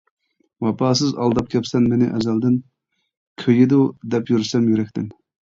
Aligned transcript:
ۋاپاسىز 0.67 1.11
ئالداپ 1.25 1.51
كەپسەن 1.55 1.85
مېنى 1.91 2.09
ئەزەلدىن، 2.15 2.57
كۆيىدۇ 3.45 3.81
دەپ 4.15 4.33
يۈرسەم 4.35 4.71
يۈرەكتىن. 4.73 5.07